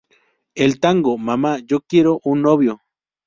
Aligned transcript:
El 0.55 0.79
tango 0.79 1.15
"Mama...¡Yo 1.19 1.81
quiero 1.81 2.21
un 2.23 2.41
novio! 2.41 2.81